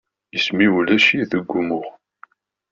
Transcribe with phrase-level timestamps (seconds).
[0.35, 1.87] Isem-iw ulac-it deg umuɣ.